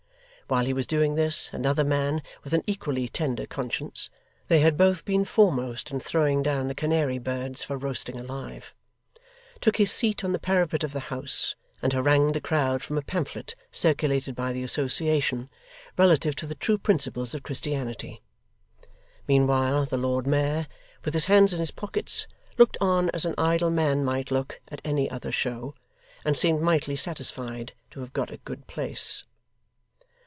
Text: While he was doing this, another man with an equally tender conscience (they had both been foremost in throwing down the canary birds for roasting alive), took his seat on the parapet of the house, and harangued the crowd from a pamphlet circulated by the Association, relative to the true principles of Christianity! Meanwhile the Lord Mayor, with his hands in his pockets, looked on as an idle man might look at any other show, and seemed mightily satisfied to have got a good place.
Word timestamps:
While 0.47 0.65
he 0.65 0.73
was 0.73 0.85
doing 0.85 1.15
this, 1.15 1.49
another 1.53 1.85
man 1.85 2.21
with 2.43 2.51
an 2.53 2.65
equally 2.67 3.07
tender 3.07 3.45
conscience 3.47 4.09
(they 4.49 4.59
had 4.59 4.75
both 4.75 5.05
been 5.05 5.23
foremost 5.23 5.91
in 5.91 6.01
throwing 6.01 6.43
down 6.43 6.67
the 6.67 6.75
canary 6.75 7.19
birds 7.19 7.63
for 7.63 7.77
roasting 7.77 8.19
alive), 8.19 8.75
took 9.61 9.77
his 9.77 9.93
seat 9.93 10.25
on 10.25 10.33
the 10.33 10.39
parapet 10.39 10.83
of 10.83 10.91
the 10.91 10.99
house, 11.07 11.55
and 11.81 11.93
harangued 11.93 12.33
the 12.33 12.41
crowd 12.41 12.83
from 12.83 12.97
a 12.97 13.01
pamphlet 13.01 13.55
circulated 13.71 14.35
by 14.35 14.51
the 14.51 14.61
Association, 14.61 15.49
relative 15.97 16.35
to 16.35 16.45
the 16.45 16.55
true 16.55 16.77
principles 16.77 17.33
of 17.33 17.43
Christianity! 17.43 18.21
Meanwhile 19.29 19.85
the 19.85 19.95
Lord 19.95 20.27
Mayor, 20.27 20.67
with 21.05 21.13
his 21.13 21.25
hands 21.27 21.53
in 21.53 21.61
his 21.61 21.71
pockets, 21.71 22.27
looked 22.57 22.77
on 22.81 23.09
as 23.11 23.23
an 23.23 23.35
idle 23.37 23.71
man 23.71 24.03
might 24.03 24.31
look 24.31 24.59
at 24.67 24.81
any 24.83 25.09
other 25.09 25.31
show, 25.31 25.75
and 26.25 26.35
seemed 26.35 26.59
mightily 26.61 26.97
satisfied 26.97 27.71
to 27.91 28.01
have 28.01 28.11
got 28.11 28.29
a 28.29 28.37
good 28.39 28.67
place. 28.67 29.23